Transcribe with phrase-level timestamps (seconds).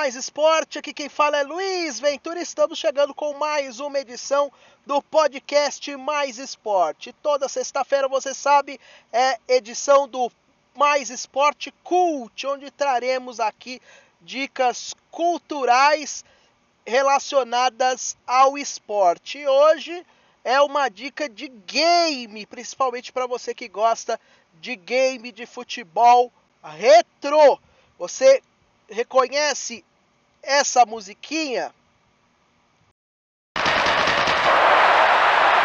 [0.00, 2.40] Mais Esporte, aqui quem fala é Luiz Ventura.
[2.40, 4.50] Estamos chegando com mais uma edição
[4.86, 7.12] do podcast Mais Esporte.
[7.22, 8.80] Toda sexta-feira, você sabe,
[9.12, 10.32] é edição do
[10.74, 13.78] Mais Esporte Cult, onde traremos aqui
[14.22, 16.24] dicas culturais
[16.86, 19.36] relacionadas ao esporte.
[19.40, 20.02] E hoje
[20.42, 24.18] é uma dica de game, principalmente para você que gosta
[24.62, 27.60] de game de futebol retro.
[27.98, 28.42] Você
[28.88, 29.84] reconhece
[30.42, 31.74] essa musiquinha?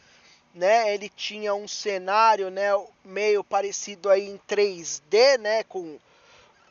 [0.55, 0.95] né?
[0.95, 2.69] Ele tinha um cenário, né,
[3.05, 5.99] meio parecido aí em 3D, né, com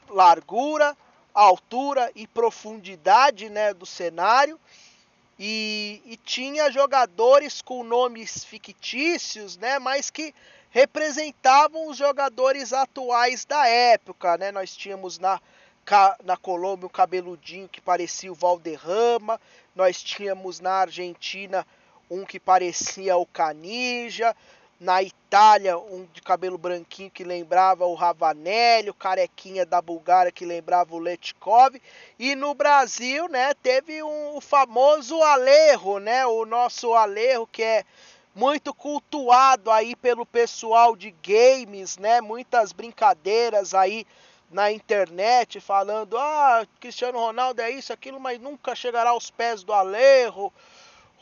[0.10, 0.96] largura,
[1.34, 4.60] altura e profundidade, né, do cenário.
[5.40, 10.34] E, e tinha jogadores com nomes fictícios, né, mas que
[10.70, 14.52] representavam os jogadores atuais da época, né?
[14.52, 15.40] Nós tínhamos na
[16.24, 19.40] na Colômbia um cabeludinho que parecia o Valderrama,
[19.76, 21.68] nós tínhamos na Argentina
[22.10, 24.36] um que parecia o Canija,
[24.80, 30.46] na Itália um de cabelo branquinho que lembrava o Ravanelli, o carequinha da Bulgária que
[30.46, 31.82] lembrava o Letkov,
[32.20, 37.86] e no Brasil, né, teve um, o famoso Alejo, né, o nosso Alejo que é
[38.36, 44.06] muito cultuado aí pelo pessoal de games, né, muitas brincadeiras aí
[44.50, 49.74] na internet falando, ah, Cristiano Ronaldo é isso, aquilo, mas nunca chegará aos pés do
[49.74, 50.52] Alejo,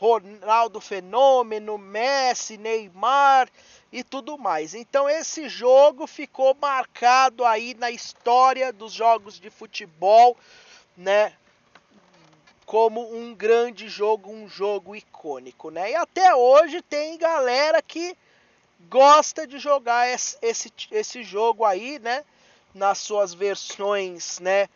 [0.02, 3.48] Ronaldo Fenômeno, Messi, Neymar
[3.92, 4.74] e tudo mais.
[4.74, 10.36] Então esse jogo ficou marcado aí na história dos jogos de futebol,
[10.96, 11.32] né?
[12.66, 15.92] Como um grande jogo, um jogo icônico, né?
[15.92, 18.16] E até hoje tem galera que
[18.90, 22.24] gosta de jogar esse, esse, esse jogo aí, né?
[22.74, 24.68] Nas suas versões, né?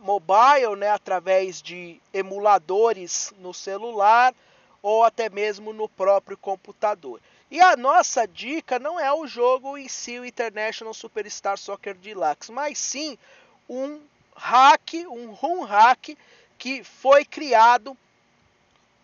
[0.00, 4.34] Mobile, né, através de emuladores no celular
[4.82, 7.20] ou até mesmo no próprio computador.
[7.50, 12.52] E a nossa dica não é o jogo em si, o International Superstar Soccer Deluxe,
[12.52, 13.18] mas sim
[13.68, 14.00] um
[14.36, 16.16] hack, um ROM hack
[16.58, 17.96] que foi criado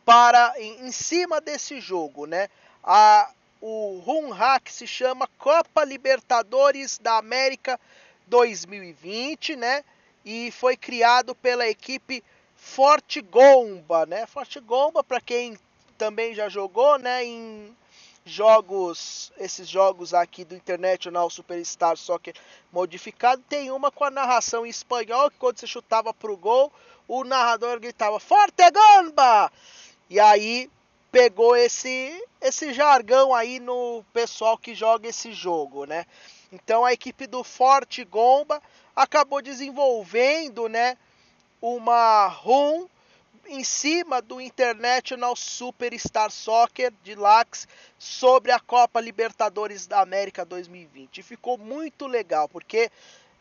[0.04, 2.48] para em, em cima desse jogo, né?
[2.82, 3.30] A,
[3.60, 7.80] o ROM hack se chama Copa Libertadores da América
[8.26, 9.82] 2020, né?
[10.24, 12.22] E foi criado pela equipe
[12.56, 14.26] Forte Gomba, né?
[14.26, 15.58] Forte Gomba, para quem
[15.98, 17.76] também já jogou, né, em
[18.24, 22.34] jogos, esses jogos aqui do International Superstar Soccer
[22.72, 26.72] modificado, tem uma com a narração em espanhol, que quando você chutava pro gol,
[27.06, 29.52] o narrador gritava Forte Gomba!
[30.08, 30.70] E aí
[31.12, 36.04] pegou esse esse jargão aí no pessoal que joga esse jogo, né?
[36.54, 38.62] Então a equipe do Forte Gomba
[38.94, 40.96] acabou desenvolvendo, né,
[41.60, 42.86] uma ROM
[43.46, 47.66] em cima do International Superstar Soccer de Lax
[47.98, 51.18] sobre a Copa Libertadores da América 2020.
[51.18, 52.90] E ficou muito legal, porque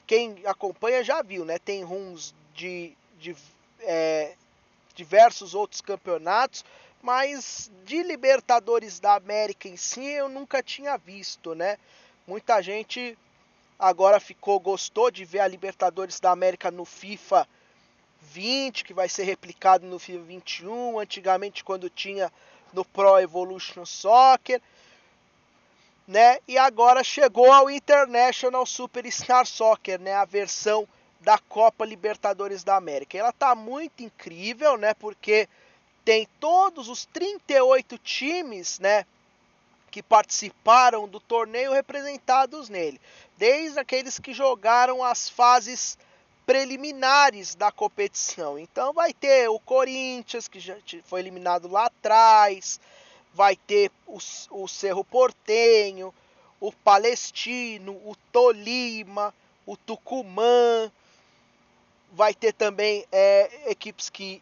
[0.05, 1.57] quem acompanha já viu, né?
[1.57, 3.35] Tem runs de, de
[3.81, 4.33] é,
[4.95, 6.65] diversos outros campeonatos,
[7.01, 11.77] mas de Libertadores da América em si eu nunca tinha visto, né?
[12.25, 13.17] Muita gente
[13.77, 17.47] agora ficou gostou de ver a Libertadores da América no FIFA
[18.21, 22.31] 20, que vai ser replicado no FIFA 21, antigamente quando tinha
[22.71, 24.61] no Pro Evolution Soccer,
[26.07, 26.39] né?
[26.47, 30.87] E agora chegou ao International Superstar Soccer, né, a versão
[31.19, 33.17] da Copa Libertadores da América.
[33.17, 34.93] Ela tá muito incrível, né?
[34.93, 35.47] Porque
[36.03, 39.05] tem todos os 38 times, né,
[39.93, 42.99] que participaram do torneio representados nele,
[43.37, 45.99] desde aqueles que jogaram as fases
[46.47, 48.57] preliminares da competição.
[48.57, 50.75] Então vai ter o Corinthians, que já
[51.05, 52.79] foi eliminado lá atrás,
[53.35, 54.17] vai ter o,
[54.49, 56.11] o Cerro Portenho,
[56.59, 59.31] o Palestino, o Tolima,
[59.63, 60.91] o Tucumã,
[62.11, 64.41] vai ter também é, equipes que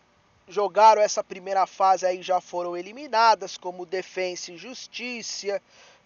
[0.51, 5.61] jogaram essa primeira fase aí já foram eliminadas, como Defensa e Justiça,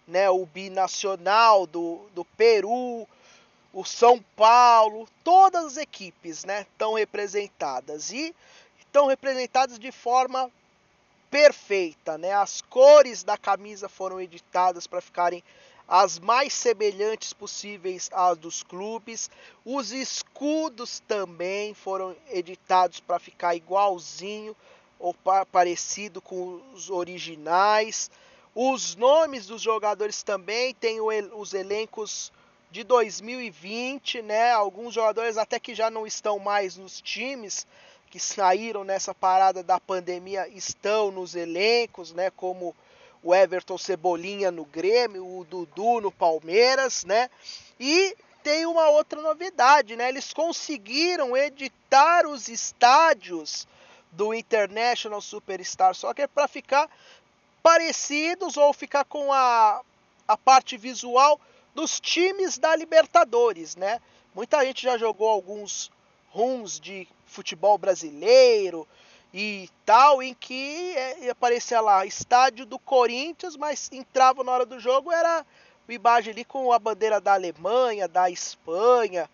[0.06, 3.06] né, o Binacional do, do Peru,
[3.72, 8.34] o São Paulo, todas as equipes né, estão representadas e
[8.78, 10.50] estão representadas de forma
[11.30, 12.16] perfeita.
[12.16, 12.32] Né?
[12.32, 15.42] As cores da camisa foram editadas para ficarem
[15.88, 19.30] as mais semelhantes possíveis às dos clubes.
[19.64, 24.56] Os escudos também foram editados para ficar igualzinho
[24.98, 25.14] ou
[25.52, 28.10] parecido com os originais.
[28.54, 32.32] Os nomes dos jogadores também têm os elencos
[32.70, 34.50] de 2020, né?
[34.50, 37.66] Alguns jogadores até que já não estão mais nos times
[38.10, 42.30] que saíram nessa parada da pandemia estão nos elencos, né?
[42.30, 42.74] Como
[43.26, 47.28] o Everton Cebolinha no Grêmio, o Dudu no Palmeiras, né?
[47.78, 50.08] E tem uma outra novidade, né?
[50.08, 53.66] Eles conseguiram editar os estádios
[54.12, 56.88] do International Superstar Soccer para ficar
[57.64, 59.82] parecidos ou ficar com a,
[60.28, 61.40] a parte visual
[61.74, 64.00] dos times da Libertadores, né?
[64.36, 65.90] Muita gente já jogou alguns
[66.30, 68.86] runs de futebol brasileiro,
[69.32, 74.80] e tal, em que é, aparecia lá estádio do Corinthians, mas entrava na hora do
[74.80, 75.44] jogo era
[75.88, 79.30] o imagem ali com a bandeira da Alemanha, da Espanha,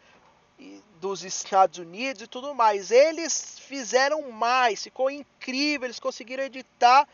[1.00, 2.90] dos Estados Unidos e tudo mais.
[2.90, 7.08] Eles fizeram mais, ficou incrível, eles conseguiram editar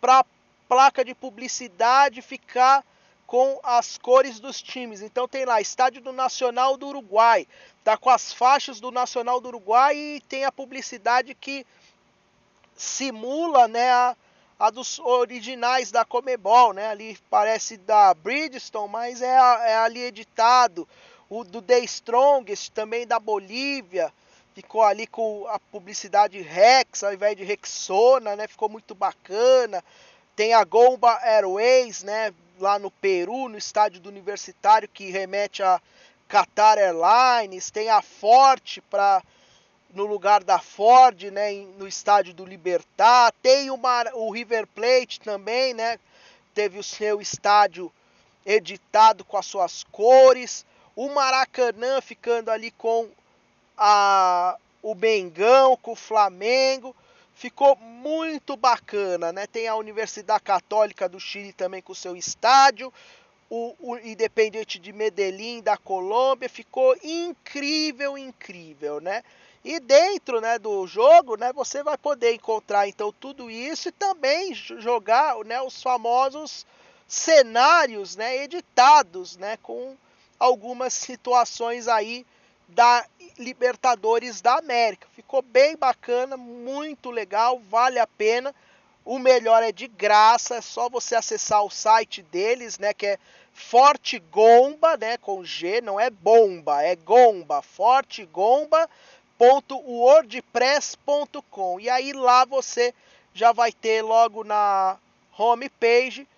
[0.00, 0.24] para
[0.68, 2.84] placa de publicidade ficar
[3.26, 5.02] com as cores dos times.
[5.02, 7.46] Então tem lá estádio do Nacional do Uruguai,
[7.82, 11.66] tá com as faixas do Nacional do Uruguai e tem a publicidade que
[12.76, 14.16] simula né, a,
[14.58, 16.88] a dos originais da Comebol, né?
[16.88, 20.88] Ali parece da Bridgestone, mas é, é ali editado.
[21.28, 24.12] O do The Strongest, também da Bolívia,
[24.54, 28.46] ficou ali com a publicidade Rex ao invés de Rexona, né?
[28.46, 29.82] Ficou muito bacana.
[30.36, 32.32] Tem a Gomba Airways, né?
[32.60, 35.80] Lá no Peru, no estádio do Universitário, que remete a
[36.28, 37.70] Qatar Airlines.
[37.70, 39.22] Tem a Forte para
[39.94, 43.32] no lugar da Ford, né, no estádio do Libertar.
[43.42, 45.98] Tem uma, o River Plate também, né,
[46.54, 47.90] teve o seu estádio
[48.44, 50.64] editado com as suas cores.
[50.94, 53.08] O Maracanã ficando ali com
[53.76, 56.94] a, o Bengão, com o Flamengo.
[57.34, 59.46] Ficou muito bacana, né?
[59.46, 62.92] Tem a Universidade Católica do Chile também com seu estádio.
[63.50, 69.24] O, o Independente de Medellín da Colômbia ficou incrível, incrível, né?
[69.64, 74.54] E dentro né, do jogo, né, você vai poder encontrar então tudo isso e também
[74.54, 76.66] jogar né, os famosos
[77.08, 79.96] cenários né, editados, né, com
[80.38, 82.26] algumas situações aí
[82.68, 83.06] da
[83.38, 85.08] Libertadores da América.
[85.14, 88.54] Ficou bem bacana, muito legal, vale a pena.
[89.02, 93.18] O melhor é de graça, é só você acessar o site deles, né, que é
[93.54, 98.88] Forte Gomba, né, com G, não é bomba, é Gomba, Forte Gomba
[99.40, 102.94] wordpress.com e aí lá você
[103.32, 104.96] já vai ter logo na
[105.36, 106.28] home page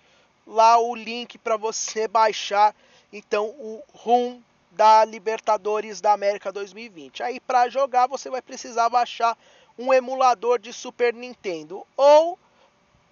[0.45, 2.75] lá o link para você baixar
[3.11, 4.41] então o RUM
[4.71, 7.23] da Libertadores da América 2020.
[7.23, 9.37] Aí para jogar você vai precisar baixar
[9.77, 12.37] um emulador de Super Nintendo ou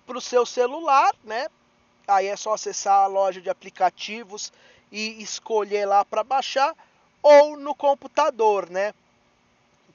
[0.06, 1.48] para o seu celular, né?
[2.08, 4.54] Aí é só acessar a loja de aplicativos
[4.92, 6.76] e escolher lá para baixar
[7.22, 8.94] ou no computador, né?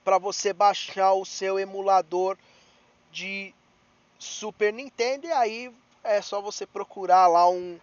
[0.04, 2.37] Para você baixar o seu emulador
[3.12, 3.54] de
[4.19, 7.78] Super Nintendo e aí é só você procurar lá um,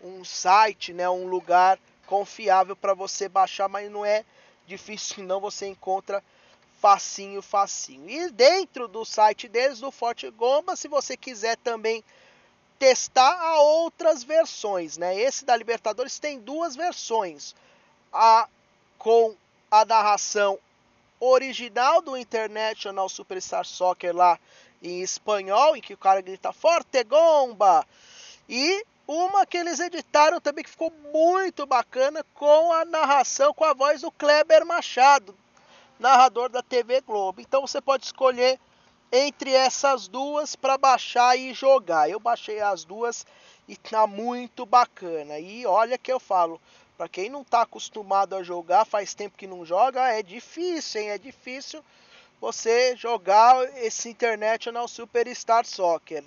[0.00, 4.24] um site, né, um lugar confiável para você baixar, mas não é
[4.66, 6.22] difícil não, você encontra
[6.80, 8.10] facinho, facinho.
[8.10, 12.02] E dentro do site deles, do Forte Gomba, se você quiser também
[12.78, 15.16] testar a outras versões, né?
[15.16, 17.54] Esse da Libertadores tem duas versões.
[18.12, 18.48] A
[18.98, 19.36] com
[19.70, 20.58] a narração
[21.24, 24.38] original do International Superstar Soccer lá
[24.82, 27.86] em espanhol, em que o cara grita Forte Gomba.
[28.48, 33.72] E uma que eles editaram também que ficou muito bacana com a narração com a
[33.72, 35.36] voz do Kleber Machado,
[35.98, 37.40] narrador da TV Globo.
[37.40, 38.58] Então você pode escolher
[39.12, 42.10] entre essas duas para baixar e jogar.
[42.10, 43.24] Eu baixei as duas
[43.68, 45.38] e tá muito bacana.
[45.38, 46.60] E olha que eu falo,
[46.96, 51.10] para quem não está acostumado a jogar, faz tempo que não joga, é difícil, hein?
[51.10, 51.84] É difícil
[52.40, 56.24] você jogar esse International Superstar Soccer.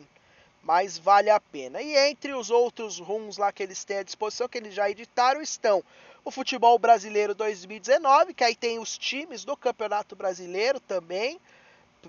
[0.63, 1.79] mas vale a pena.
[1.81, 5.39] E entre os outros rumos lá que eles têm à disposição, que eles já editaram,
[5.41, 5.83] estão
[6.23, 11.39] o Futebol Brasileiro 2019, que aí tem os times do Campeonato Brasileiro também,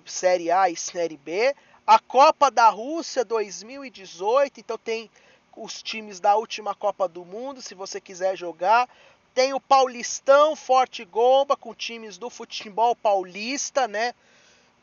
[0.07, 1.55] Série A e Série B,
[1.87, 5.11] a Copa da Rússia 2018, então tem
[5.57, 8.89] os times da última Copa do Mundo, se você quiser jogar.
[9.35, 14.15] Tem o Paulistão Forte Gomba com times do futebol paulista, né?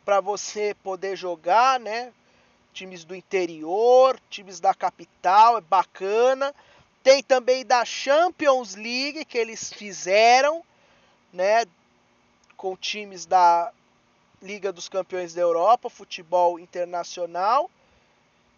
[0.03, 2.12] Para você poder jogar, né?
[2.74, 6.53] Times do interior, times da capital, é bacana.
[7.03, 10.63] Tem também da Champions League que eles fizeram,
[11.32, 11.65] né?
[12.58, 13.72] Com times da
[14.42, 17.70] Liga dos Campeões da Europa, futebol internacional.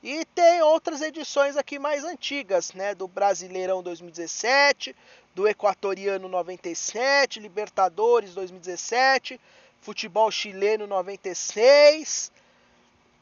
[0.07, 2.93] E tem outras edições aqui mais antigas, né?
[2.93, 4.95] Do Brasileirão 2017,
[5.33, 9.41] do Equatoriano 97, Libertadores 2017,
[9.81, 12.31] Futebol Chileno 96,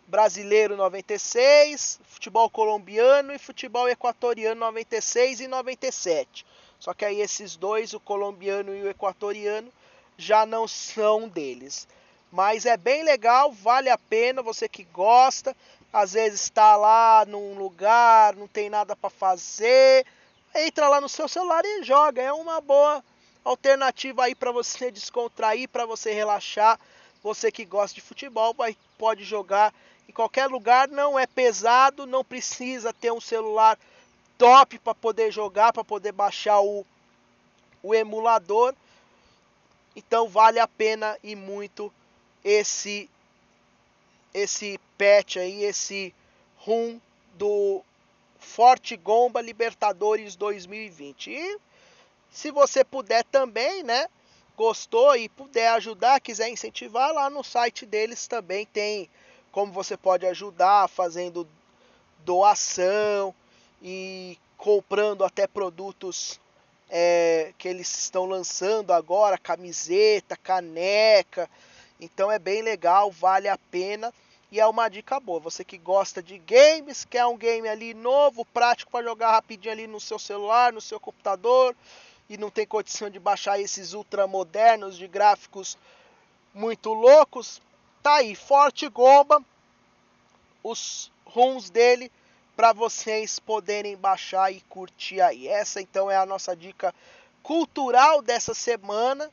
[0.08, 6.46] Brasileiro 96, Futebol Colombiano e Futebol Equatoriano 96 e 97.
[6.82, 9.72] Só que aí esses dois, o colombiano e o equatoriano,
[10.18, 11.88] já não são deles.
[12.30, 15.56] Mas é bem legal, vale a pena, você que gosta,
[15.94, 20.04] às vezes está lá num lugar, não tem nada para fazer,
[20.56, 22.20] entra lá no seu celular e joga.
[22.20, 23.04] É uma boa
[23.46, 26.80] alternativa aí para você descontrair, para você relaxar.
[27.22, 29.74] Você que gosta de futebol vai, pode jogar
[30.10, 33.78] em qualquer lugar, não é pesado, não precisa ter um celular
[34.38, 36.86] top para poder jogar, para poder baixar o,
[37.82, 38.74] o emulador.
[39.96, 41.94] Então vale a pena e muito
[42.44, 43.10] esse
[44.34, 46.13] esse patch aí, esse
[46.58, 47.00] rum
[47.36, 47.82] do
[48.40, 51.30] Forte Gomba Libertadores 2020.
[51.32, 51.58] E
[52.32, 54.08] se você puder também, né,
[54.58, 59.10] gostou e puder ajudar, quiser incentivar lá no site deles também tem
[59.52, 61.48] como você pode ajudar fazendo
[62.25, 63.36] doação
[63.82, 66.40] e comprando até produtos
[66.90, 71.48] é, que eles estão lançando agora, camiseta, caneca.
[72.00, 74.12] Então é bem legal, vale a pena
[74.53, 75.39] e é uma dica boa.
[75.39, 79.88] Você que gosta de games, quer um game ali novo, prático para jogar rapidinho ali
[79.88, 81.75] no seu celular, no seu computador
[82.29, 85.75] e não tem condição de baixar esses ultra modernos de gráficos
[86.53, 87.60] muito loucos,
[88.03, 89.43] tá aí, Forte Gomba,
[90.63, 92.12] os runs dele
[92.55, 95.48] para vocês poderem baixar e curtir aí.
[95.48, 96.93] Essa então é a nossa dica
[97.41, 99.31] cultural dessa semana.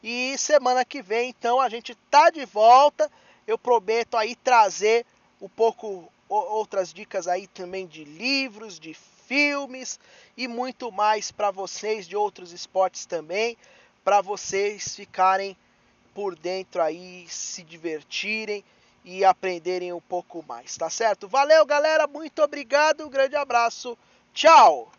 [0.00, 3.10] E semana que vem, então, a gente tá de volta.
[3.46, 5.04] Eu prometo aí trazer
[5.40, 9.98] um pouco outras dicas aí também de livros, de filmes
[10.36, 13.56] e muito mais para vocês de outros esportes também,
[14.04, 15.56] para vocês ficarem
[16.14, 18.64] por dentro aí, se divertirem
[19.04, 21.28] e aprenderem um pouco mais, tá certo?
[21.28, 23.96] Valeu, galera, muito obrigado, um grande abraço,
[24.34, 24.90] tchau!